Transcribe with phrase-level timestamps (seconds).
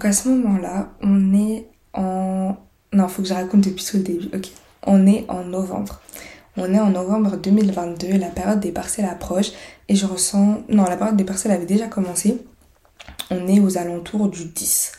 [0.00, 2.56] Donc à ce moment-là, on est en...
[2.94, 4.30] Non, faut que je raconte depuis tout le début.
[4.34, 4.48] Ok.
[4.86, 6.00] On est en novembre.
[6.56, 9.52] On est en novembre 2022, la période des parcelles approche
[9.90, 10.62] et je ressens...
[10.70, 12.38] Non, la période des parcelles avait déjà commencé.
[13.30, 14.92] On est aux alentours du 10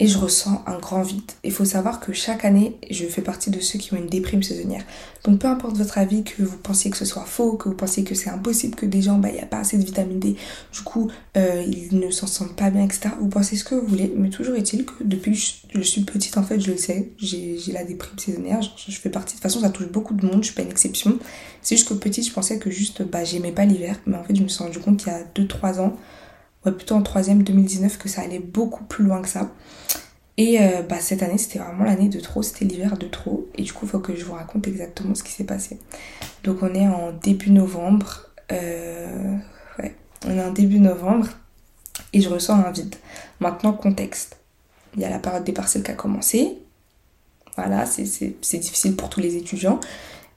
[0.00, 1.32] et je ressens un grand vide.
[1.42, 4.44] Il faut savoir que chaque année, je fais partie de ceux qui ont une déprime
[4.44, 4.84] saisonnière.
[5.24, 8.04] Donc peu importe votre avis, que vous pensiez que ce soit faux, que vous pensiez
[8.04, 10.36] que c'est impossible, que des gens, bah, il n'y a pas assez de vitamine D,
[10.72, 13.10] du coup, euh, ils ne s'en sentent pas bien, etc.
[13.20, 15.38] Vous pensez ce que vous voulez, mais toujours est-il que depuis que
[15.74, 19.34] je suis petite, en fait, je le sais, j'ai la déprime saisonnière, je fais partie,
[19.34, 21.18] de toute façon, ça touche beaucoup de monde, je suis pas une exception.
[21.60, 24.36] C'est juste que petite, je pensais que juste, bah, j'aimais pas l'hiver, mais en fait,
[24.36, 25.96] je me suis rendu compte qu'il y a 2-3 ans,
[26.64, 29.50] ouais, plutôt en troisième 2019, que ça allait beaucoup plus loin que ça.
[30.38, 33.48] Et euh, bah, cette année, c'était vraiment l'année de trop, c'était l'hiver de trop.
[33.56, 35.80] Et du coup, il faut que je vous raconte exactement ce qui s'est passé.
[36.44, 38.26] Donc, on est en début novembre.
[38.52, 39.36] Euh,
[39.80, 41.26] ouais, on est en début novembre
[42.12, 42.94] et je ressens un vide.
[43.40, 44.36] Maintenant, contexte.
[44.94, 46.58] Il y a la période des parcelles qui a commencé.
[47.56, 49.80] Voilà, c'est difficile pour tous les étudiants.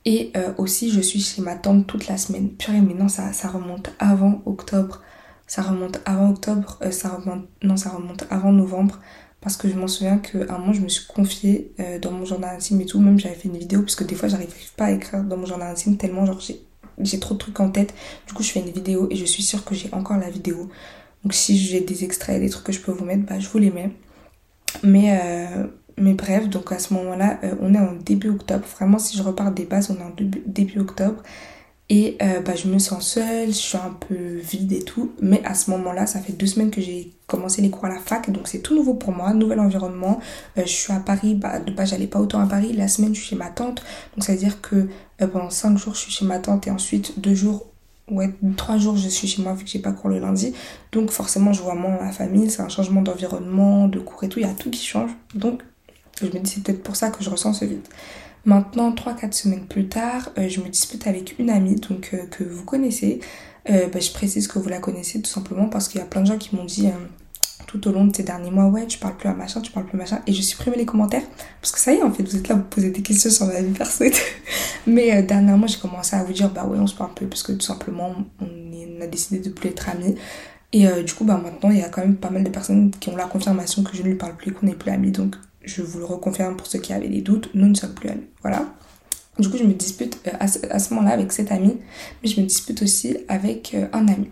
[0.05, 2.49] Et euh, aussi, je suis chez ma tante toute la semaine.
[2.49, 5.01] Purée, mais non, ça, ça remonte avant octobre.
[5.51, 6.79] Ça remonte avant octobre.
[6.91, 9.01] ça remonte, non, ça remonte avant novembre.
[9.41, 12.23] Parce que je m'en souviens qu'à un moment, je me suis confiée euh, dans mon
[12.23, 13.01] journal intime et tout.
[13.01, 15.45] Même j'avais fait une vidéo parce que des fois, j'arrive pas à écrire dans mon
[15.45, 16.39] journal intime tellement genre
[16.99, 17.93] j'ai trop de trucs en tête.
[18.27, 20.69] Du coup, je fais une vidéo et je suis sûre que j'ai encore la vidéo.
[21.25, 23.57] Donc si j'ai des extraits, des trucs que je peux vous mettre, bah je vous
[23.57, 23.91] les mets.
[24.83, 28.65] Mais, euh, mais bref, donc à ce moment-là, euh, on est en début octobre.
[28.77, 31.21] Vraiment, si je repars des bases, on est en début octobre.
[31.93, 35.11] Et euh, bah, je me sens seule, je suis un peu vide et tout.
[35.21, 37.99] Mais à ce moment-là, ça fait deux semaines que j'ai commencé les cours à la
[37.99, 38.29] fac.
[38.31, 40.21] Donc c'est tout nouveau pour moi, nouvel environnement.
[40.57, 42.71] Euh, je suis à Paris, bah, de base j'allais pas autant à Paris.
[42.71, 43.83] La semaine, je suis chez ma tante.
[44.15, 44.87] Donc ça veut dire que
[45.21, 46.65] euh, pendant cinq jours, je suis chez ma tante.
[46.65, 47.65] Et ensuite, deux jours,
[48.09, 50.53] ouais, trois jours, je suis chez moi vu que j'ai pas cours le lundi.
[50.93, 52.49] Donc forcément, je vois moins ma famille.
[52.49, 54.39] C'est un changement d'environnement, de cours et tout.
[54.39, 55.11] Il y a tout qui change.
[55.35, 55.61] Donc
[56.21, 57.85] je me dis, c'est peut-être pour ça que je ressens ce vide.
[58.45, 62.43] Maintenant, 3-4 semaines plus tard, euh, je me dispute avec une amie donc, euh, que
[62.43, 63.19] vous connaissez.
[63.69, 66.21] Euh, bah, je précise que vous la connaissez tout simplement parce qu'il y a plein
[66.21, 66.87] de gens qui m'ont dit
[67.67, 69.85] tout au long de ces derniers mois, ouais, tu parles plus à machin, tu parles
[69.85, 70.21] plus à machin.
[70.25, 71.21] Et je supprimé les commentaires
[71.61, 73.45] parce que ça y est, en fait, vous êtes là, vous posez des questions sur
[73.45, 74.03] ma vie perso
[74.87, 77.51] Mais dernièrement, j'ai commencé à vous dire, bah ouais, on se parle plus parce que
[77.51, 80.15] tout simplement, on, a décidé de plus être amis.
[80.73, 83.09] Et du coup, bah maintenant, il y a quand même pas mal de personnes qui
[83.09, 85.11] ont la confirmation que je ne lui parle plus, qu'on n'est plus amis.
[85.11, 88.09] Donc, je vous le reconfirme pour ceux qui avaient des doutes, nous ne sommes plus
[88.09, 88.27] amis.
[88.41, 88.73] Voilà.
[89.39, 91.77] Du coup, je me dispute euh, à ce, moment-là avec cet ami,
[92.21, 94.27] mais je me dispute aussi avec euh, un ami.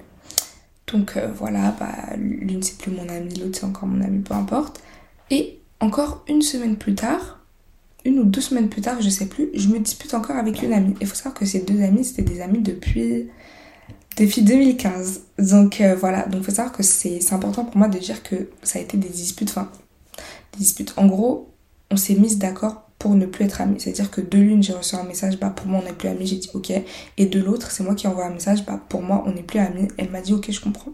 [0.92, 4.34] Donc euh, voilà, bah, l'une c'est plus mon ami, l'autre c'est encore mon ami, peu
[4.34, 4.82] importe.
[5.30, 7.40] Et encore une semaine plus tard,
[8.06, 10.74] une ou deux semaines plus tard, je sais plus, je me dispute encore avec une
[10.74, 10.96] amie.
[11.00, 13.28] Il faut savoir que ces deux amis, c'était des amis depuis,
[14.18, 15.22] depuis 2015.
[15.38, 18.80] Donc voilà, donc il faut savoir que c'est important pour moi de dire que ça
[18.80, 19.70] a été des disputes, enfin
[20.60, 20.94] dispute.
[20.98, 21.54] En gros,
[21.90, 23.80] on s'est mis d'accord pour ne plus être amis.
[23.80, 26.28] C'est-à-dire que de l'une, j'ai reçu un message, bah pour moi on n'est plus amis,
[26.28, 26.72] j'ai dit ok.
[27.18, 29.60] Et de l'autre, c'est moi qui envoie un message, bah pour moi on n'est plus
[29.60, 29.88] amis.
[29.98, 30.92] Elle m'a dit ok, je comprends.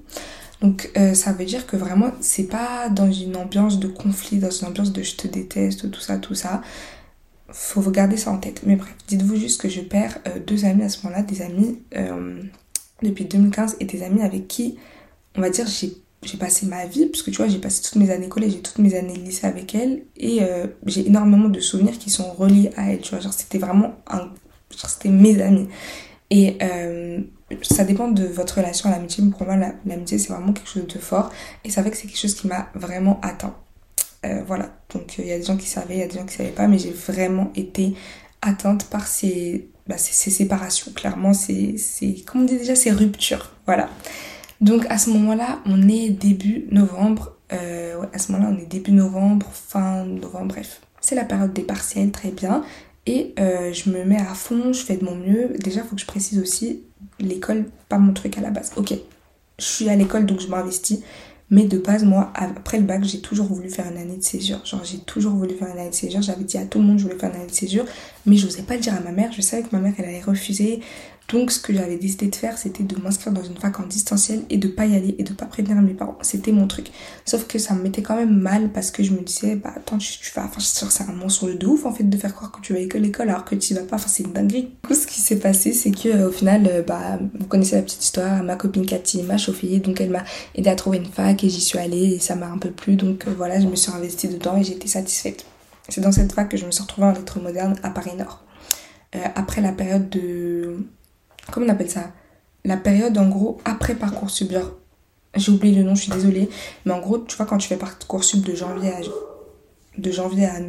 [0.61, 4.51] Donc euh, ça veut dire que vraiment, c'est pas dans une ambiance de conflit, dans
[4.51, 6.61] une ambiance de je te déteste, tout ça, tout ça.
[7.49, 8.61] Faut vous garder ça en tête.
[8.65, 11.79] Mais bref, dites-vous juste que je perds euh, deux amis à ce moment-là, des amis
[11.95, 12.39] euh,
[13.01, 14.77] depuis 2015 et des amis avec qui,
[15.35, 17.95] on va dire, j'ai j'ai passé ma vie, parce que tu vois, j'ai passé toutes
[17.95, 21.59] mes années collège et toutes mes années lycée avec elle, et euh, j'ai énormément de
[21.59, 24.29] souvenirs qui sont reliés à elle, tu vois, genre c'était vraiment un...
[24.75, 25.67] Genre c'était mes amis.
[26.31, 27.21] Et euh,
[27.61, 30.87] ça dépend de votre relation à l'amitié, mais pour moi, l'amitié c'est vraiment quelque chose
[30.87, 31.31] de fort,
[31.63, 33.55] et c'est vrai que c'est quelque chose qui m'a vraiment atteint.
[34.25, 36.25] Euh, voilà, donc il y a des gens qui savaient, il y a des gens
[36.25, 37.93] qui savaient pas, mais j'ai vraiment été
[38.41, 41.75] atteinte par ces, bah, ces, ces séparations, clairement, c'est,
[42.25, 43.89] comment on dit déjà, ces ruptures, voilà.
[44.61, 47.33] Donc à ce moment-là, on est début novembre.
[47.53, 50.81] Euh, à ce moment-là, on est début novembre, fin novembre, bref.
[51.01, 52.63] C'est la période des partiels, très bien.
[53.05, 55.53] Et euh, je me mets à fond, je fais de mon mieux.
[55.59, 56.81] Déjà, il faut que je précise aussi,
[57.19, 58.71] l'école, pas mon truc à la base.
[58.77, 58.93] Ok,
[59.59, 61.01] je suis à l'école, donc je m'investis.
[61.51, 64.65] Mais de base, moi, après le bac, j'ai toujours voulu faire une année de césure.
[64.65, 66.23] Genre, j'ai toujours voulu faire une année de césure.
[66.23, 67.85] J'avais dit à tout le monde que je voulais faire une année de césure.
[68.25, 69.31] Mais je n'osais pas le dire à ma mère.
[69.31, 70.79] Je savais que ma mère, elle allait refuser.
[71.29, 74.43] Donc ce que j'avais décidé de faire, c'était de m'inscrire dans une fac en distanciel
[74.51, 76.17] et de pas y aller et de pas prévenir mes parents.
[76.21, 76.91] C'était mon truc.
[77.25, 79.97] Sauf que ça me mettait quand même mal parce que je me disais, bah attends,
[79.97, 82.73] tu, vas, enfin c'est un mensonge de ouf en fait de faire croire que tu
[82.73, 83.95] vas à l'école alors que tu vas pas.
[83.95, 84.69] Enfin c'est une dinguerie.
[84.83, 87.75] Du coup, ce qui s'est passé, c'est que euh, au final, euh, bah vous connaissez
[87.75, 90.23] la petite histoire, ma copine Cathy m'a chauffé, donc elle m'a
[90.53, 92.97] aidé à trouver une fac et j'y suis allée et ça m'a un peu plu.
[92.97, 95.45] Donc euh, voilà, je me suis investie dedans et j'étais satisfaite.
[95.89, 98.43] C'est dans cette fac que je me suis retrouvée en lettres modernes à Paris Nord.
[99.35, 100.77] après la période de
[101.51, 102.11] comment on appelle ça?
[102.63, 104.53] La période en gros après Parcoursup.
[105.35, 106.49] J'ai oublié le nom, je suis désolée.
[106.85, 108.99] Mais en gros, tu vois, quand tu fais Parcoursup de janvier à,
[109.97, 110.59] de janvier à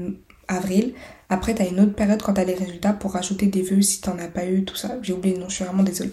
[0.49, 0.95] avril,
[1.29, 3.83] après, tu as une autre période quand tu as les résultats pour rajouter des vœux
[3.83, 4.97] si t'en as pas eu, tout ça.
[5.03, 6.13] J'ai oublié le nom, je suis vraiment désolée.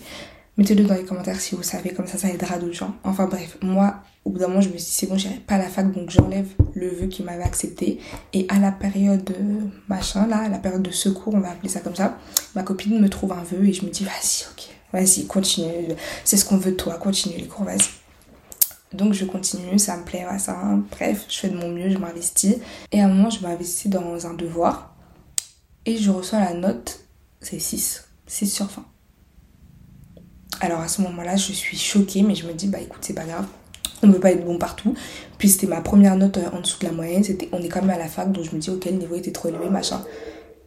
[0.58, 2.96] Mettez-le dans les commentaires si vous savez, comme ça, ça aidera d'autres gens.
[3.04, 5.56] Enfin bref, moi, au bout d'un moment, je me suis dit, c'est bon, j'irai pas
[5.56, 8.00] à la fac, donc j'enlève le vœu qui m'avait accepté.
[8.34, 11.80] Et à la période euh, machin, là, la période de secours, on va appeler ça
[11.80, 12.18] comme ça,
[12.56, 15.96] ma copine me trouve un vœu et je me dis, vas-y, ok, vas-y, continue.
[16.24, 17.90] C'est ce qu'on veut de toi, continue les cours, vas-y.
[18.96, 20.56] Donc je continue, ça me plaît, ça.
[20.92, 22.58] Bref, je fais de mon mieux, je m'investis.
[22.92, 24.96] Et à un moment, je m'investis dans un devoir.
[25.88, 27.00] Et je reçois la note,
[27.42, 28.06] c'est 6.
[28.28, 28.86] 6 sur 20.
[30.64, 33.26] Alors à ce moment-là, je suis choquée, mais je me dis, bah écoute, c'est pas
[33.26, 33.46] grave.
[34.02, 34.96] On ne peut pas être bon partout.
[35.38, 37.22] Puis c'était ma première note euh, en dessous de la moyenne.
[37.22, 39.16] C'était, on est quand même à la fac, donc je me dis, ok, le niveau
[39.16, 40.02] était trop élevé, machin.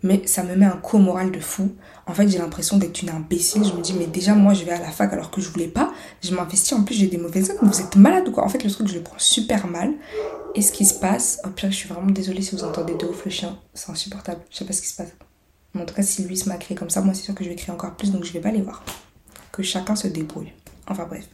[0.03, 1.73] Mais ça me met un coup moral de fou.
[2.07, 3.65] En fait, j'ai l'impression d'être une imbécile.
[3.65, 5.67] Je me dis, mais déjà, moi, je vais à la fac alors que je voulais
[5.67, 5.95] pas.
[6.23, 7.59] Je m'investis, en plus, j'ai des mauvaises notes.
[7.63, 8.45] Vous êtes malade ou quoi?
[8.45, 9.95] En fait, le truc, je le prends super mal.
[10.55, 13.07] Et ce qui se passe, oh pire, je suis vraiment désolée si vous entendez de
[13.07, 13.59] ouf le chien.
[13.73, 14.43] C'est insupportable.
[14.51, 15.09] Je sais pas ce qui se passe.
[15.73, 17.43] Mais en tout cas, si lui se m'a créé comme ça, moi, c'est sûr que
[17.43, 18.85] je vais créer encore plus, donc je vais pas les voir
[19.63, 20.53] chacun se débrouille.
[20.89, 21.29] Enfin bref.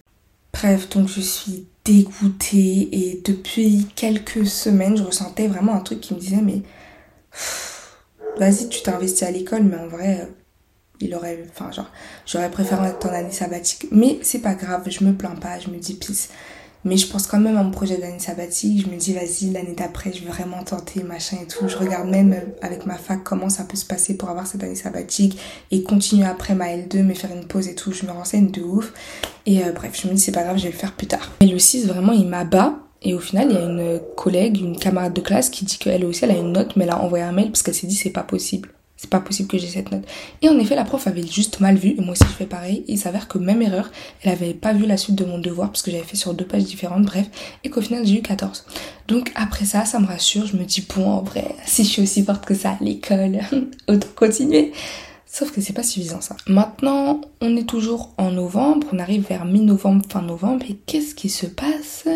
[0.53, 6.15] Bref, donc je suis dégoûtée et depuis quelques semaines, je ressentais vraiment un truc qui
[6.15, 6.63] me disait mais
[8.39, 10.27] vas-y, tu t'es investi à l'école, mais en vrai, euh,
[11.01, 11.91] il aurait, enfin genre,
[12.27, 13.87] j'aurais préféré ton année sabbatique.
[13.91, 16.31] Mais c'est pas grave, je me plains pas, je me dis pisse.
[16.85, 18.85] Mais je pense quand même à mon projet d'année sabbatique.
[18.85, 21.69] Je me dis, vas-y, l'année d'après, je vais vraiment tenter, machin et tout.
[21.69, 24.65] Je regarde même euh, avec ma fac comment ça peut se passer pour avoir cette
[24.65, 25.39] année sabbatique
[25.71, 27.93] et continuer après ma L2, mais faire une pause et tout.
[27.93, 28.93] Je me renseigne de ouf.
[29.47, 31.31] Et euh, bref, je me dis, c'est pas grave, je vais le faire plus tard.
[31.41, 32.75] Et le 6, vraiment, il m'abat.
[33.05, 36.05] Et au final, il y a une collègue, une camarade de classe qui dit qu'elle
[36.05, 37.97] aussi, elle a une note, mais elle a envoyé un mail parce qu'elle s'est dit,
[37.97, 38.69] c'est pas possible
[39.03, 40.05] c'est pas possible que j'ai cette note.
[40.43, 42.85] Et en effet, la prof avait juste mal vu, et moi aussi je fais pareil,
[42.87, 43.91] il s'avère que même erreur,
[44.23, 46.45] elle avait pas vu la suite de mon devoir, parce que j'avais fait sur deux
[46.45, 47.27] pages différentes, bref,
[47.65, 48.65] et qu'au final j'ai eu 14.
[49.09, 52.03] Donc après ça, ça me rassure, je me dis, bon, en vrai, si je suis
[52.03, 53.41] aussi forte que ça à l'école,
[53.89, 54.71] autant continuer.
[55.27, 56.37] Sauf que c'est pas suffisant ça.
[56.47, 61.29] Maintenant, on est toujours en novembre, on arrive vers mi-novembre, fin novembre, et qu'est-ce qui
[61.29, 62.07] se passe?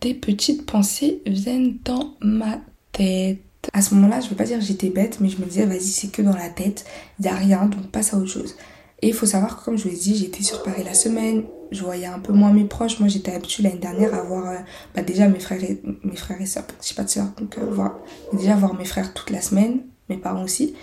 [0.00, 2.58] Des petites pensées viennent dans ma
[2.90, 3.38] tête.
[3.72, 5.82] À ce moment-là, je veux pas dire que j'étais bête, mais je me disais, vas-y,
[5.82, 6.84] c'est que dans la tête,
[7.18, 8.56] il n'y a rien, donc passe à autre chose.
[9.02, 11.44] Et il faut savoir que, comme je vous l'ai dit, j'étais sur Paris la semaine,
[11.72, 13.00] je voyais un peu moins mes proches.
[13.00, 14.56] Moi, j'étais habituée l'année dernière à voir euh,
[14.94, 17.88] bah, déjà mes frères et, mes frères et sœurs, j'ai pas de sœurs, donc euh,
[18.32, 20.74] déjà voir mes frères toute la semaine, mes parents aussi.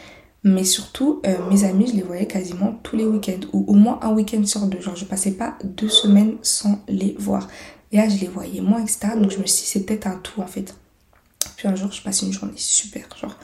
[0.44, 4.00] Mais surtout, euh, mes amis, je les voyais quasiment tous les week-ends, ou au moins
[4.02, 4.80] un week-end sur deux.
[4.80, 7.48] Genre, je passais pas deux semaines sans les voir.
[7.92, 9.10] Et là, je les voyais moins, etc.
[9.16, 10.76] Donc, je me suis dit, c'est peut-être un tout, en fait.
[11.60, 13.36] Puis un jour, je passe une journée super, genre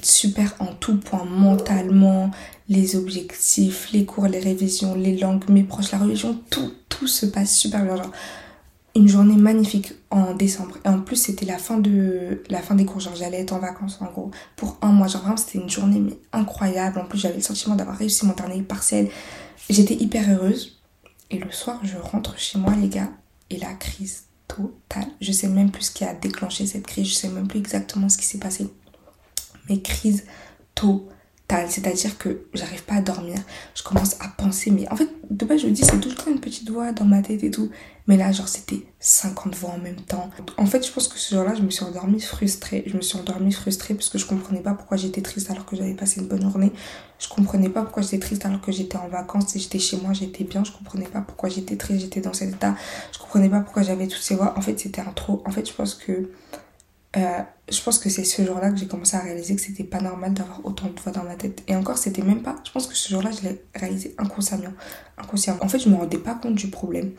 [0.00, 2.30] super en tout point, mentalement,
[2.70, 7.26] les objectifs, les cours, les révisions, les langues, mes proches, la religion, tout, tout se
[7.26, 7.96] passe super bien.
[7.96, 8.12] Genre,
[8.96, 10.78] une journée magnifique en décembre.
[10.86, 13.00] Et en plus, c'était la fin des cours.
[13.00, 15.08] Genre, j'allais être en vacances, en gros, pour un mois.
[15.08, 16.98] Genre, vraiment, c'était une journée incroyable.
[16.98, 19.10] En plus, j'avais le sentiment d'avoir réussi mon dernier partiel.
[19.68, 20.80] J'étais hyper heureuse.
[21.28, 23.10] Et le soir, je rentre chez moi, les gars,
[23.50, 24.29] et la crise
[25.20, 28.08] Je sais même plus ce qui a déclenché cette crise, je sais même plus exactement
[28.08, 28.68] ce qui s'est passé.
[29.68, 30.24] Mais crise
[30.74, 31.19] totale,
[31.68, 33.38] c'est-à-dire que j'arrive pas à dormir,
[33.74, 36.40] je commence à penser, mais en fait, de base, je me dis, c'est toujours une
[36.40, 37.70] petite voix dans ma tête et tout.
[38.06, 40.30] Mais là, genre, c'était 50 voix en même temps.
[40.56, 42.82] En fait, je pense que ce jour-là, je me suis endormie frustrée.
[42.86, 45.76] Je me suis endormie frustrée parce que je comprenais pas pourquoi j'étais triste alors que
[45.76, 46.72] j'avais passé une bonne journée.
[47.18, 50.12] Je comprenais pas pourquoi j'étais triste alors que j'étais en vacances et j'étais chez moi,
[50.12, 50.64] j'étais bien.
[50.64, 52.74] Je comprenais pas pourquoi j'étais triste, j'étais dans cet état.
[53.12, 54.54] Je comprenais pas pourquoi j'avais toutes ces voix.
[54.56, 55.42] En fait, c'était un trop.
[55.46, 56.30] En fait, je pense que.
[57.16, 60.00] Euh, je pense que c'est ce jour-là que j'ai commencé à réaliser que c'était pas
[60.00, 61.62] normal d'avoir autant de voix dans ma tête.
[61.66, 62.56] Et encore, c'était même pas.
[62.64, 64.72] Je pense que ce jour-là, je l'ai réalisé inconsciemment.
[65.16, 65.62] inconsciemment.
[65.62, 67.12] En fait, je me rendais pas compte du problème.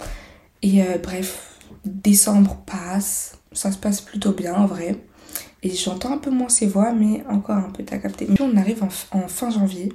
[0.62, 3.38] Et euh, bref, décembre passe.
[3.52, 4.98] Ça se passe plutôt bien en vrai.
[5.64, 8.26] Et j'entends un peu moins ces voix, mais encore un peu, t'as capté.
[8.26, 9.94] Puis on arrive en, fin janvier,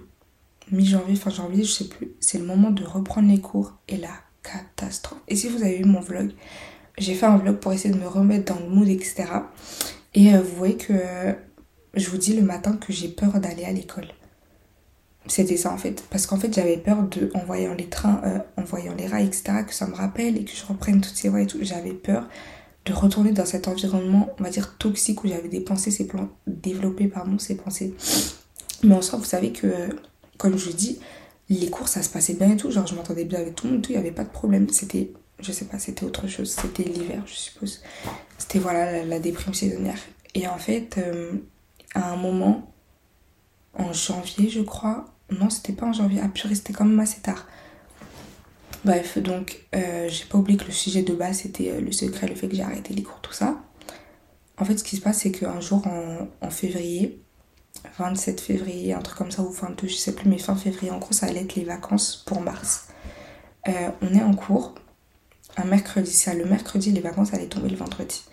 [0.71, 2.13] mi-janvier, fin janvier, je sais plus.
[2.21, 4.13] C'est le moment de reprendre les cours et la
[4.43, 5.21] catastrophe.
[5.27, 6.33] Et si vous avez vu mon vlog,
[6.99, 9.25] j'ai fait un vlog pour essayer de me remettre dans le mood, etc.
[10.15, 10.95] Et euh, vous voyez que
[11.95, 14.09] je vous dis le matin que j'ai peur d'aller à l'école.
[15.27, 16.05] C'était ça en fait.
[16.11, 19.27] Parce qu'en fait j'avais peur de, en voyant les trains, euh, en voyant les rails,
[19.27, 21.59] etc., que ça me rappelle et que je reprenne toutes ces voies et tout.
[21.63, 22.29] J'avais peur
[22.87, 26.29] de retourner dans cet environnement, on va dire, toxique où j'avais des pensées, ces plans,
[26.47, 27.95] développées, pardon, ces pensées.
[28.85, 29.89] Mais en soi, vous savez que,
[30.39, 31.01] comme je dis,
[31.49, 32.71] les cours, ça se passait bien et tout.
[32.71, 34.69] Genre, je m'entendais bien avec tout le monde, il n'y avait pas de problème.
[34.69, 36.51] C'était, je sais pas, c'était autre chose.
[36.51, 37.83] C'était l'hiver, je suppose.
[38.39, 39.99] C'était, voilà, la, déprime saisonnière.
[40.35, 41.33] Et en fait, euh,
[41.95, 42.73] à un moment,
[43.75, 47.21] en janvier, je crois, non, c'était pas en janvier, ah purée, c'était quand même assez
[47.21, 47.47] tard.
[48.85, 52.29] Bref, donc euh, j'ai pas oublié que le sujet de base c'était euh, le secret,
[52.29, 53.61] le fait que j'ai arrêté les cours, tout ça.
[54.59, 55.85] En fait, ce qui se passe, c'est qu'un jour
[56.41, 57.21] en, février,
[57.99, 60.99] 27 février, un truc comme ça, ou 22, je sais plus, mais fin février, en
[60.99, 62.89] gros, ça allait être les vacances pour mars.
[63.67, 64.75] On est en cours,
[65.57, 68.25] un mercredi, ça, le mercredi, les vacances allaient tomber le vendredi.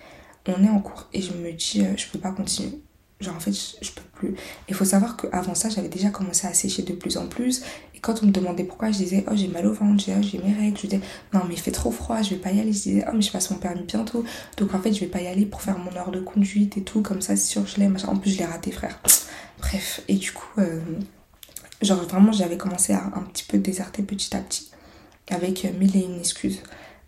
[0.48, 2.82] On est en cours et je me dis, je peux pas continuer.
[3.24, 4.36] Genre, en fait, je, peux plus.
[4.68, 7.64] Il faut savoir qu'avant ça, j'avais déjà commencé à sécher de plus en plus.
[7.96, 10.46] Et quand on me demandait pourquoi, je disais, oh, j'ai mal au ventre, j'ai oh,
[10.46, 10.78] mes règles.
[10.78, 11.02] Je disais,
[11.34, 12.74] non, mais il fait trop froid, je vais pas y aller.
[12.74, 14.26] Je disais, oh, mais je passe mon permis bientôt.
[14.58, 16.84] Donc, en fait, je vais pas y aller pour faire mon heure de conduite et
[16.84, 17.02] tout.
[17.02, 17.88] Comme ça, c'est sûr, je l'ai.
[17.88, 19.00] En plus, je l'ai raté, frère.
[19.60, 20.02] Bref.
[20.10, 20.82] Et du coup, euh,
[21.82, 24.70] genre, vraiment, j'avais commencé à un petit peu déserter petit à petit.
[25.30, 26.62] Avec euh, mille et une excuses.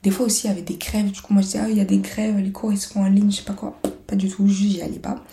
[0.06, 1.10] Des fois aussi, il y avait des grèves.
[1.10, 3.00] Du coup, moi, je disais, oh, il y a des grèves, les cours, ils sont
[3.00, 3.76] en ligne, je sais pas quoi.
[4.06, 5.26] Pas du tout, j'y allais pas.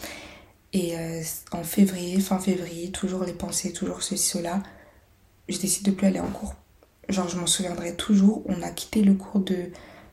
[0.72, 4.62] Et euh, en février, fin février, toujours les pensées, toujours ceci, cela,
[5.46, 6.54] je décide de plus aller en cours.
[7.10, 8.44] Genre, je m'en souviendrai toujours.
[8.46, 9.56] On a quitté le cours de,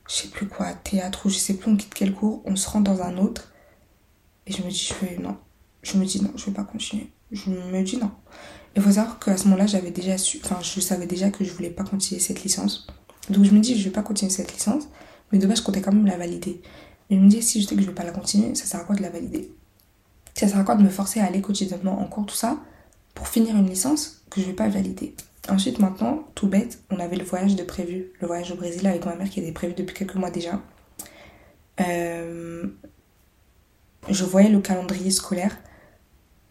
[0.06, 2.68] je sais plus quoi, théâtre ou je sais plus, on quitte quel cours, on se
[2.68, 3.54] rend dans un autre.
[4.46, 5.38] Et je me dis, je vais, non.
[5.82, 7.08] Je me dis non, je vais pas continuer.
[7.32, 8.10] Je me dis non.
[8.76, 11.52] Il faut savoir qu'à ce moment-là, j'avais déjà su, enfin, je savais déjà que je
[11.54, 12.86] voulais pas continuer cette licence.
[13.28, 14.84] Donc, je me dis, je vais pas continuer cette licence.
[15.32, 16.60] Mais de base, je comptais quand même la valider.
[17.08, 18.80] Mais je me dis, si je sais que je vais pas la continuer, ça sert
[18.80, 19.52] à quoi de la valider?
[20.34, 22.58] Ça sert à quoi de me forcer à aller quotidiennement en cours, tout ça,
[23.14, 25.14] pour finir une licence que je vais pas valider?
[25.48, 29.04] Ensuite, maintenant, tout bête, on avait le voyage de prévu, le voyage au Brésil avec
[29.04, 30.60] ma mère qui était prévu depuis quelques mois déjà.
[31.80, 32.66] Euh,
[34.08, 35.56] je voyais le calendrier scolaire,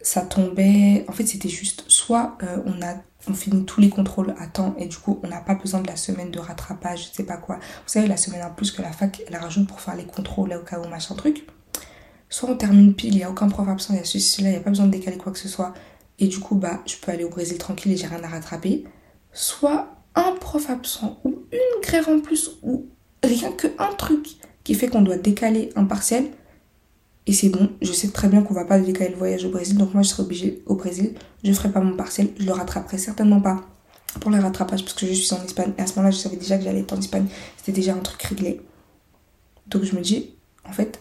[0.00, 1.04] ça tombait.
[1.08, 2.96] En fait, c'était juste soit euh, on a
[3.28, 5.86] on finit tous les contrôles à temps et du coup on n'a pas besoin de
[5.86, 7.56] la semaine de rattrapage, je sais pas quoi.
[7.56, 10.52] Vous savez, la semaine en plus que la fac elle rajoute pour faire les contrôles
[10.54, 11.46] au cas où machin truc
[12.30, 14.48] soit on termine pile, il n'y a aucun prof absent, il y a ceci, là,
[14.48, 15.74] il n'y a pas besoin de décaler quoi que ce soit.
[16.18, 18.84] Et du coup, bah, je peux aller au Brésil tranquille et j'ai rien à rattraper.
[19.32, 22.86] Soit un prof absent ou une grève en plus ou
[23.22, 24.26] rien que un truc
[24.64, 26.30] qui fait qu'on doit décaler un partiel.
[27.26, 29.76] Et c'est bon, je sais très bien qu'on va pas décaler le voyage au Brésil,
[29.76, 32.98] donc moi je serai obligée au Brésil, je ferai pas mon partiel, je le rattraperai
[32.98, 33.60] certainement pas
[34.20, 35.72] pour le rattrapage parce que je suis en Espagne.
[35.78, 37.98] Et à ce moment-là, je savais déjà que j'allais être en Espagne, c'était déjà un
[37.98, 38.60] truc réglé.
[39.66, 40.34] Donc je me dis,
[40.68, 41.00] en fait,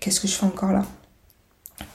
[0.00, 0.84] qu'est-ce que je fais encore là?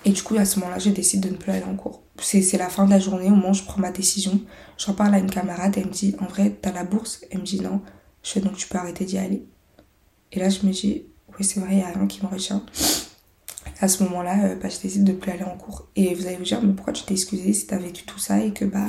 [0.06, 2.02] Et du coup, à ce moment-là, je décide de ne plus aller en cours.
[2.20, 4.40] C'est la fin de la journée, au moment où je prends ma décision.
[4.78, 7.22] Je reparle à une camarade, elle me dit, en vrai, t'as la bourse?
[7.30, 7.82] Elle me dit non.
[8.24, 9.46] Je fais donc tu peux arrêter d'y aller.
[10.32, 11.04] Et là, je me dis,
[11.38, 12.66] oui, c'est vrai, il n'y a rien qui me retient.
[13.82, 15.88] À ce moment-là, euh, bah, je décide de ne plus aller en cours.
[15.96, 18.40] Et vous allez vous dire, mais pourquoi tu t'es excusée si t'as vécu tout ça
[18.40, 18.88] et que bah,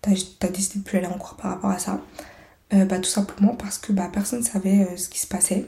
[0.00, 2.00] t'as as décidé de ne plus aller en cours par rapport à ça?
[2.72, 5.66] Euh, bah, Tout simplement parce que bah, personne ne savait euh, ce qui se passait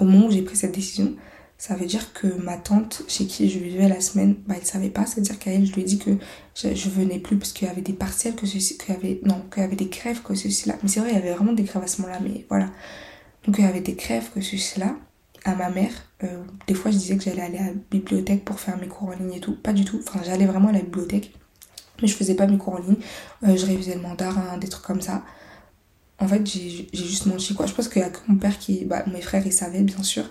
[0.00, 1.14] au moment où j'ai pris cette décision
[1.60, 4.88] ça veut dire que ma tante chez qui je vivais la semaine, bah, elle savait
[4.88, 5.04] pas.
[5.04, 6.12] C'est-à-dire qu'à elle, je lui ai dit que
[6.54, 9.62] je, venais plus parce qu'il y avait des partiels, que ceci, y avait, non, qu'il
[9.62, 10.76] y avait des crèves, que ceci, là.
[10.82, 12.70] Mais c'est vrai, il y avait vraiment des crèves à ce moment-là, mais voilà.
[13.44, 14.96] Donc il y avait des crèves, que ceci, là.
[15.44, 15.92] À ma mère,
[16.22, 19.08] euh, des fois je disais que j'allais aller à la bibliothèque pour faire mes cours
[19.08, 19.56] en ligne et tout.
[19.56, 20.00] Pas du tout.
[20.06, 21.32] Enfin, j'allais vraiment à la bibliothèque.
[22.02, 22.96] Mais je faisais pas mes cours en ligne.
[23.44, 25.24] Euh, je révisais le mandarin, des trucs comme ça.
[26.18, 27.66] En fait, j'ai juste menti quoi.
[27.66, 28.84] Je pense qu'il y a que mon père qui.
[28.84, 30.24] Bah, mes frères, ils savaient, bien sûr.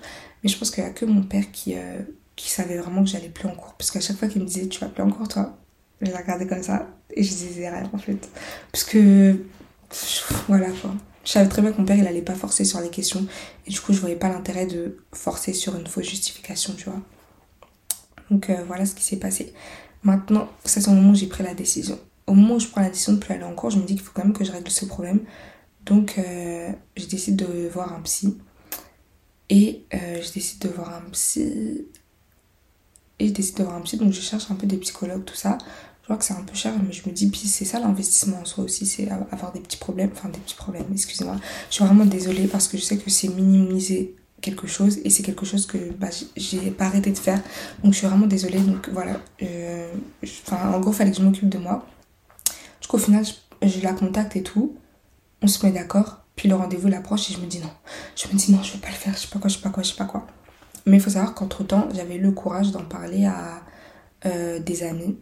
[0.43, 2.01] Mais je pense qu'il n'y a que mon père qui, euh,
[2.35, 3.73] qui savait vraiment que j'allais plus en cours.
[3.73, 5.57] Parce qu'à chaque fois qu'il me disait, tu vas plus en cours, toi,
[6.01, 6.87] je la regardais comme ça.
[7.15, 8.29] Et je disais rien, en fait.
[8.71, 9.43] Parce que.
[10.47, 10.93] Voilà, quoi.
[11.23, 13.25] Je savais très bien que mon père, il allait pas forcer sur les questions.
[13.67, 17.01] Et du coup, je voyais pas l'intérêt de forcer sur une fausse justification, tu vois.
[18.31, 19.53] Donc, euh, voilà ce qui s'est passé.
[20.03, 21.99] Maintenant, c'est au moment où j'ai pris la décision.
[22.27, 23.95] Au moment où je prends la décision de plus aller en cours, je me dis
[23.95, 25.19] qu'il faut quand même que je règle ce problème.
[25.85, 28.37] Donc, euh, je décide de voir un psy.
[29.49, 31.87] Et euh, je décide de voir un psy.
[33.19, 35.35] Et je décide de voir un psy, donc je cherche un peu des psychologues, tout
[35.35, 35.57] ça.
[36.09, 38.39] Je vois que c'est un peu cher, mais je me dis, puis c'est ça l'investissement
[38.41, 40.09] en soi aussi, c'est avoir des petits problèmes.
[40.11, 41.35] Enfin, des petits problèmes, excusez-moi.
[41.69, 45.21] Je suis vraiment désolée parce que je sais que c'est minimiser quelque chose et c'est
[45.21, 47.39] quelque chose que bah, j'ai pas arrêté de faire.
[47.83, 48.57] Donc je suis vraiment désolée.
[48.57, 49.21] Donc voilà.
[49.43, 49.93] Euh,
[50.51, 51.85] en gros, fallait que je m'occupe de moi.
[52.81, 54.77] Du coup, au final, je, je la contacte et tout.
[55.43, 56.21] On se met d'accord.
[56.35, 57.69] Puis le rendez-vous l'approche et je me dis non.
[58.15, 59.61] Je me dis non, je vais pas le faire, je sais pas quoi, je sais
[59.61, 60.25] pas quoi, je sais pas quoi.
[60.87, 63.61] Mais il faut savoir qu'entre temps, j'avais le courage d'en parler à
[64.25, 65.15] euh, des amis.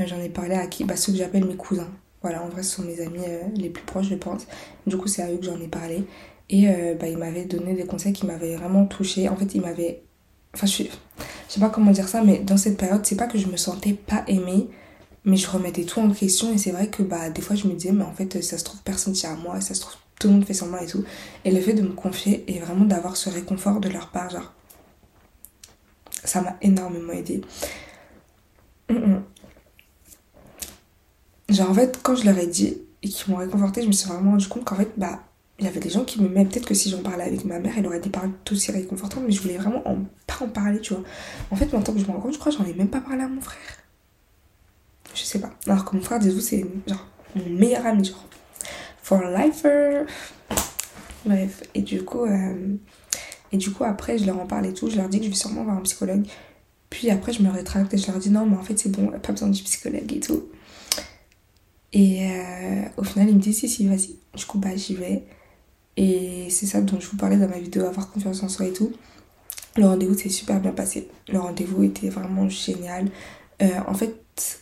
[0.00, 1.88] Euh, j'en ai parlé à qui Bah, ceux que j'appelle mes cousins.
[2.22, 4.46] Voilà, en vrai, ce sont mes amis euh, les plus proches, je pense.
[4.86, 6.04] Du coup, c'est à eux que j'en ai parlé.
[6.50, 6.66] Et
[7.00, 9.30] bah, ils m'avaient donné des conseils qui m'avaient vraiment touchée.
[9.30, 10.02] En fait, ils m'avaient.
[10.54, 10.84] Enfin, je,
[11.48, 13.94] sais pas comment dire ça, mais dans cette période, c'est pas que je me sentais
[13.94, 14.68] pas aimée,
[15.24, 16.52] mais je remettais tout en question.
[16.52, 18.64] Et c'est vrai que bah, des fois, je me disais, mais en fait, ça se
[18.64, 21.04] trouve, personne tient à moi, ça se trouve, tout le monde fait semblant et tout.
[21.44, 24.52] Et le fait de me confier et vraiment d'avoir ce réconfort de leur part, genre,
[26.24, 27.42] ça m'a énormément aidé.
[31.54, 34.08] Genre, en fait, quand je leur ai dit et qu'ils m'ont réconforté, je me suis
[34.08, 35.20] vraiment rendu compte qu'en fait, bah,
[35.58, 36.46] il y avait des gens qui me m'aimaient.
[36.46, 39.22] Peut-être que si j'en parlais avec ma mère, elle aurait des paroles tout aussi réconfortantes,
[39.24, 41.04] mais je voulais vraiment en, pas en parler, tu vois.
[41.50, 43.00] En fait, maintenant que je me rends compte, je crois que j'en ai même pas
[43.00, 43.60] parlé à mon frère.
[45.14, 45.50] Je sais pas.
[45.66, 47.06] Alors que mon frère, dites-vous, c'est genre
[47.36, 48.26] mon meilleur ami, genre.
[49.02, 50.06] For lifer.
[51.24, 51.62] Bref.
[51.74, 52.76] Et du coup, euh,
[53.52, 54.90] et du coup, après, je leur en parle et tout.
[54.90, 56.26] Je leur dis que je vais sûrement voir un psychologue.
[56.90, 59.12] Puis après, je me rétracte et je leur dis non, mais en fait, c'est bon,
[59.20, 60.44] pas besoin du psychologue et tout.
[61.94, 64.16] Et euh, au final, ils me disent si, si, vas-y.
[64.36, 65.24] Du coup, bah, j'y vais.
[65.96, 68.72] Et c'est ça dont je vous parlais dans ma vidéo, avoir confiance en soi et
[68.72, 68.92] tout.
[69.76, 71.08] Le rendez-vous s'est super bien passé.
[71.28, 73.10] Le rendez-vous était vraiment génial.
[73.62, 74.60] Euh, en fait,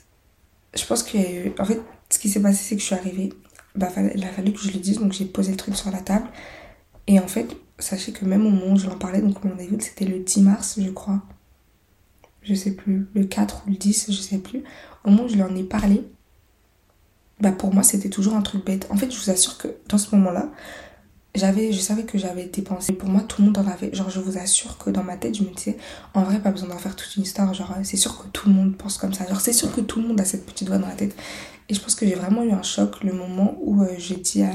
[0.75, 1.53] je pense qu'il y a eu.
[1.59, 3.33] En fait, ce qui s'est passé, c'est que je suis arrivée.
[3.75, 6.01] Bah, il a fallu que je le dise, donc j'ai posé le truc sur la
[6.01, 6.29] table.
[7.07, 9.81] Et en fait, sachez que même au moment où je l'en parlais, donc mon rendez-vous,
[9.81, 11.23] c'était le 10 mars, je crois.
[12.43, 13.07] Je sais plus.
[13.15, 14.63] Le 4 ou le 10, je sais plus.
[15.05, 16.05] Au moment où je lui en ai parlé,
[17.43, 18.87] bah pour moi, c'était toujours un truc bête.
[18.91, 20.49] En fait, je vous assure que dans ce moment-là,
[21.35, 23.93] j'avais je savais que j'avais été pensée pour moi tout le monde en avait.
[23.95, 25.79] Genre je vous assure que dans ma tête je me disais
[26.15, 27.53] en vrai pas besoin d'en faire toute une histoire.
[27.55, 29.27] Genre c'est sûr que tout le monde pense comme ça.
[29.27, 31.17] Genre c'est sûr que tout le monde a cette petite voix dans la tête.
[31.69, 34.43] Et je pense que j'ai vraiment eu un choc le moment où euh, j'ai dit
[34.43, 34.53] à,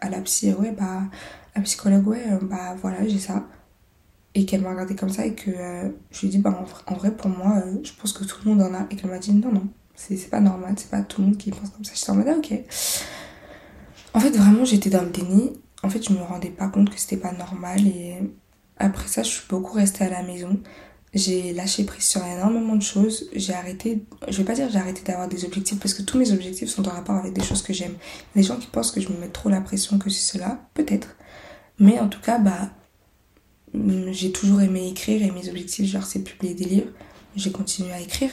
[0.00, 1.02] à, la psy ouais bah
[1.54, 3.44] la psychologue ouais euh, bah voilà j'ai ça.
[4.34, 6.94] Et qu'elle m'a regardé comme ça et que euh, je lui ai dit bah en,
[6.94, 8.86] vrai pour moi je pense que tout le monde en a.
[8.90, 11.50] Et qu'elle m'a dit non non c'est pas normal c'est pas tout le monde qui
[11.50, 12.52] pense comme ça j'étais en mode ah, ok
[14.14, 15.52] en fait vraiment j'étais dans le déni
[15.86, 17.86] en fait, je me rendais pas compte que c'était pas normal.
[17.86, 18.16] Et
[18.76, 20.58] après ça, je suis beaucoup restée à la maison.
[21.14, 23.30] J'ai lâché prise sur énormément de choses.
[23.34, 26.32] J'ai arrêté, je vais pas dire j'ai arrêté d'avoir des objectifs parce que tous mes
[26.32, 27.94] objectifs sont en rapport avec des choses que j'aime.
[28.34, 30.10] Il y a des gens qui pensent que je me mets trop la pression, que
[30.10, 31.16] c'est cela, peut-être.
[31.78, 32.70] Mais en tout cas, bah,
[34.10, 36.90] j'ai toujours aimé écrire et mes objectifs, genre, c'est publier des livres.
[37.36, 38.30] J'ai continué à écrire.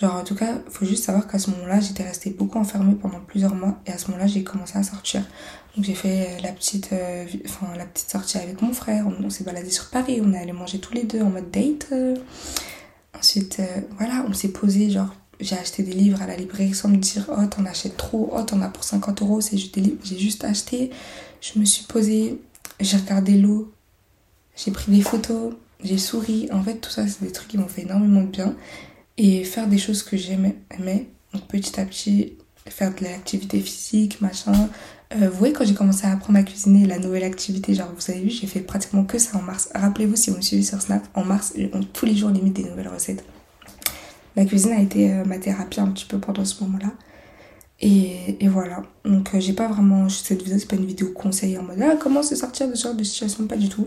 [0.00, 3.20] Genre, en tout cas, faut juste savoir qu'à ce moment-là, j'étais restée beaucoup enfermée pendant
[3.20, 5.22] plusieurs mois et à ce moment-là, j'ai commencé à sortir.
[5.76, 9.06] Donc, j'ai fait euh, la petite, euh, enfin, la petite sortie avec mon frère.
[9.06, 11.88] On, s'est baladé sur Paris, on est allé manger tous les deux en mode date.
[11.92, 12.16] Euh.
[13.18, 13.60] Ensuite,
[13.98, 17.26] voilà, on s'est posé, genre, j'ai acheté des livres à la librairie sans me dire,
[17.28, 19.98] oh, t'en achètes trop, oh, t'en as pour 50 euros, c'est juste des livres.
[20.02, 20.90] J'ai juste acheté,
[21.42, 22.40] je me suis posée,
[22.78, 23.70] j'ai regardé l'eau,
[24.56, 26.48] j'ai pris des photos, j'ai souri.
[26.52, 28.54] En fait, tout ça, c'est des trucs qui m'ont fait énormément de bien
[29.20, 30.56] et faire des choses que j'aimais.
[31.32, 34.70] Donc petit à petit, faire de l'activité physique, machin.
[35.12, 38.10] Euh, vous voyez, quand j'ai commencé à apprendre à cuisiner, la nouvelle activité, genre vous
[38.10, 39.68] avez vu, j'ai fait pratiquement que ça en mars.
[39.74, 42.64] Rappelez-vous, si vous me suivez sur Snap, en mars, on, tous les jours limite des
[42.64, 43.22] nouvelles recettes.
[44.36, 46.90] La cuisine a été euh, ma thérapie un petit peu pendant ce moment-là.
[47.82, 48.82] Et, voilà.
[49.04, 50.08] Donc euh, j'ai pas vraiment.
[50.08, 52.84] Cette vidéo, c'est pas une vidéo conseil en mode ah, comment se sortir de ce
[52.84, 53.86] genre de situation, pas du tout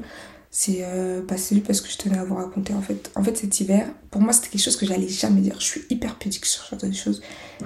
[0.56, 1.36] c'est euh, bah,
[1.66, 3.12] parce que je tenais à vous raconter en fait.
[3.16, 5.56] En fait cet hiver, pour moi c'était quelque chose que j'allais jamais dire.
[5.58, 7.24] Je suis hyper pudique sur ce genre de choses.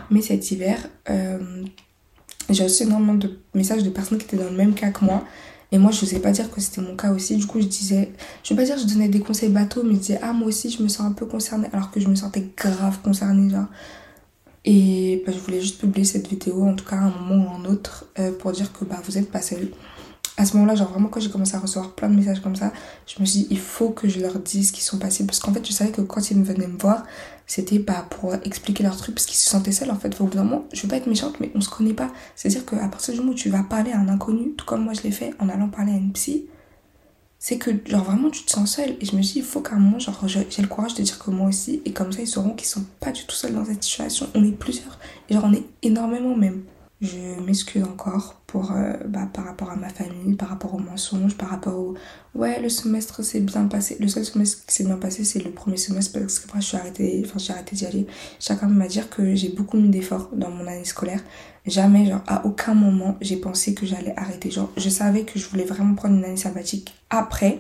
[0.10, 1.66] Mais cet hiver, euh,
[2.50, 5.26] j'ai reçu énormément de messages de personnes qui étaient dans le même cas que moi.
[5.74, 7.36] Et moi je n'osais pas dire que c'était mon cas aussi.
[7.36, 9.96] Du coup je disais, je vais pas dire que je donnais des conseils bateaux, mais
[9.96, 11.68] je disais ah moi aussi je me sens un peu concernée.
[11.74, 13.68] Alors que je me sentais grave concernée genre.
[14.64, 17.56] Et bah, je voulais juste publier cette vidéo, en tout cas à un moment ou
[17.56, 19.72] un autre, euh, pour dire que bah, vous êtes pas seul
[20.40, 22.72] à ce moment-là, genre vraiment quand j'ai commencé à recevoir plein de messages comme ça,
[23.08, 25.40] je me suis dit il faut que je leur dise ce qu'ils sont passés parce
[25.40, 27.04] qu'en fait je savais que quand ils venaient me voir,
[27.48, 30.22] c'était pas pour expliquer leur truc parce qu'ils se sentaient seuls en fait.
[30.22, 32.12] Au bout d'un moment, je veux pas être méchante mais on se connaît pas.
[32.36, 34.94] C'est-à-dire qu'à partir du moment où tu vas parler à un inconnu, tout comme moi
[34.94, 36.46] je l'ai fait en allant parler à une psy,
[37.40, 39.76] c'est que genre vraiment tu te sens seul et je me dis il faut qu'à
[39.76, 42.28] un moment genre j'ai le courage de dire que moi aussi et comme ça ils
[42.28, 44.28] sauront qu'ils sont pas du tout seuls dans cette situation.
[44.36, 46.62] On est plusieurs et genre on est énormément même.
[47.00, 51.38] Je m'excuse encore pour, euh, bah, par rapport à ma famille, par rapport aux mensonges,
[51.38, 51.94] par rapport au
[52.34, 53.98] ouais, le semestre s'est bien passé.
[54.00, 56.78] Le seul semestre qui s'est bien passé, c'est le premier semestre parce qu'après, je suis
[56.78, 58.08] arrêtée, enfin, j'ai arrêté d'y aller.
[58.40, 61.22] Chacun m'a dire que j'ai beaucoup mis d'efforts dans mon année scolaire.
[61.68, 64.50] Jamais, genre, à aucun moment, j'ai pensé que j'allais arrêter.
[64.50, 67.60] Genre, je savais que je voulais vraiment prendre une année sabbatique après.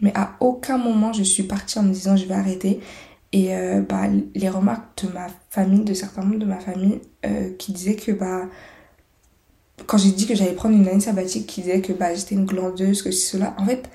[0.00, 2.80] Mais à aucun moment, je suis partie en me disant je vais arrêter.
[3.32, 4.02] Et euh, bah,
[4.34, 8.12] les remarques de ma famille, de certains membres de ma famille, euh, qui disaient que
[8.12, 8.42] bah,
[9.86, 12.44] quand j'ai dit que j'allais prendre une année sabbatique, qui disaient que bah, j'étais une
[12.44, 13.88] glandeuse, que cela, en fait,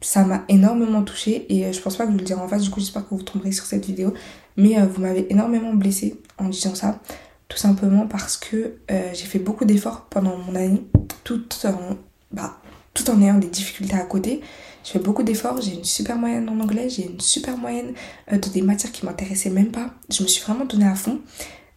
[0.00, 2.48] ça m'a énormément touchée et euh, je pense pas que je vais le dire en
[2.48, 4.14] face, du coup j'espère que vous tomberez sur cette vidéo,
[4.56, 7.00] mais vous m'avez énormément blessée en disant ça,
[7.48, 10.84] tout simplement parce que j'ai fait beaucoup d'efforts pendant mon année,
[11.24, 11.96] tout en,
[12.30, 12.58] bah,
[12.94, 14.40] tout en ayant des difficultés à côté.
[14.88, 17.92] Je fais beaucoup d'efforts, j'ai une super moyenne en anglais, j'ai une super moyenne
[18.32, 19.90] euh, de des matières qui m'intéressaient même pas.
[20.10, 21.20] Je me suis vraiment donnée à fond.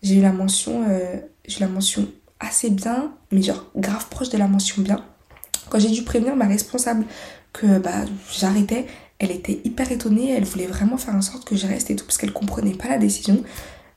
[0.01, 2.07] J'ai eu la mention, euh, j'ai la mention
[2.39, 5.03] assez bien, mais genre grave proche de la mention bien.
[5.69, 7.03] Quand j'ai dû prévenir ma responsable
[7.51, 8.85] que bah, j'arrêtais,
[9.19, 12.05] elle était hyper étonnée, elle voulait vraiment faire en sorte que je reste et tout,
[12.05, 13.43] parce qu'elle comprenait pas la décision.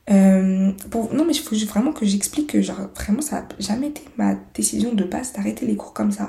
[0.09, 0.73] Euh.
[1.13, 4.35] Non, mais il faut vraiment que j'explique que, genre, vraiment, ça n'a jamais été ma
[4.53, 6.27] décision de base d'arrêter les cours comme ça.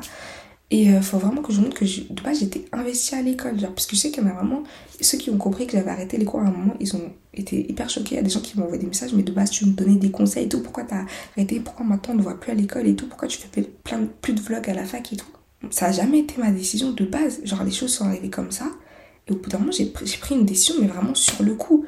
[0.71, 3.59] Et il euh, faut vraiment que je montre que de base j'étais investie à l'école.
[3.59, 4.65] Genre, parce que je sais qu'il y en a vraiment.
[5.01, 7.71] Ceux qui ont compris que j'avais arrêté les cours à un moment, ils ont été
[7.71, 8.15] hyper choqués.
[8.15, 9.97] Il y a des gens qui envoyé des messages, mais de base tu me donnais
[9.97, 10.63] des conseils et tout.
[10.63, 11.05] Pourquoi t'as
[11.37, 11.61] arrêté?
[11.61, 13.07] Pourquoi maintenant on ne voit plus à l'école et tout?
[13.07, 15.27] Pourquoi tu fais plein plus de vlogs à la fac et tout?
[15.71, 17.41] Ça n'a jamais été ma décision de base.
[17.45, 18.67] Genre, les choses sont arrivées comme ça.
[19.29, 21.85] Et au bout d'un moment, j'ai pris une décision, mais vraiment sur le coup.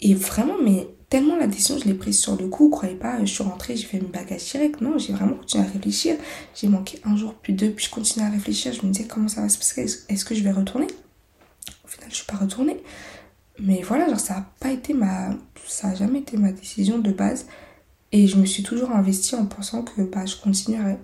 [0.00, 2.70] Et vraiment, mais tellement la décision, je l'ai prise sur le coup.
[2.70, 4.80] Croyez pas, je suis rentrée, j'ai fait mes bagages direct.
[4.80, 6.16] Non, j'ai vraiment continué à réfléchir.
[6.54, 8.72] J'ai manqué un jour, puis deux, puis je continuais à réfléchir.
[8.72, 9.82] Je me disais comment ça va se passer?
[10.08, 10.86] Est-ce que je vais retourner?
[11.84, 12.82] Au final, je suis pas retournée.
[13.58, 15.36] Mais voilà, genre, ça a pas été ma.
[15.66, 17.44] Ça a jamais été ma décision de base.
[18.10, 20.98] Et je me suis toujours investie en pensant que bah, je continuerais.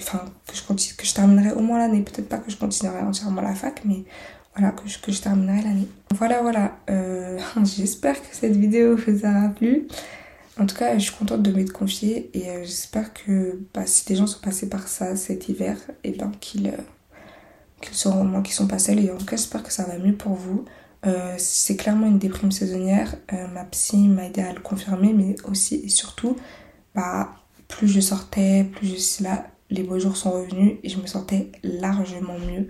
[0.00, 2.02] Enfin, que je, continue, que je terminerais au moins l'année.
[2.02, 4.02] Peut-être pas que je continuerai entièrement la fac, mais
[4.58, 5.88] voilà, que je, terminerai l'année.
[6.14, 6.76] Voilà, voilà.
[6.90, 9.86] Euh, j'espère que cette vidéo vous aura plu.
[10.58, 14.04] En tout cas, je suis contente de m'être confiée et euh, j'espère que bah, si
[14.06, 16.72] des gens sont passés par ça cet hiver, et eh ben qu'ils euh,
[17.80, 18.98] qu'ils sont, qu'ils sont pas seuls.
[18.98, 20.64] Et en tout cas, j'espère que ça va mieux pour vous.
[21.36, 23.14] c'est clairement une déprime saisonnière.
[23.54, 26.36] ma psy m'a aidé à le confirmer, mais aussi et surtout,
[26.96, 27.34] bah,
[27.68, 31.52] plus je sortais, plus je là, les beaux jours sont revenus et je me sentais
[31.62, 32.68] largement mieux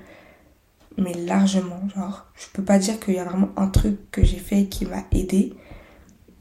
[0.98, 1.88] mais largement.
[1.94, 4.84] Genre, je peux pas dire qu'il y a vraiment un truc que j'ai fait qui
[4.86, 5.54] m'a aidé.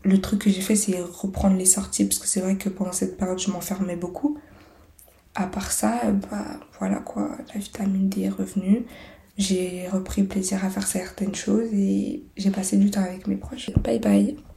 [0.04, 2.92] Le truc que j'ai fait, c'est reprendre les sorties, parce que c'est vrai que pendant
[2.92, 4.38] cette période, je m'enfermais beaucoup.
[5.36, 8.86] À part ça, bah voilà quoi, la vitamine D est revenue.
[9.38, 13.70] J'ai repris plaisir à faire certaines choses et j'ai passé du temps avec mes proches.
[13.84, 14.38] Bye bye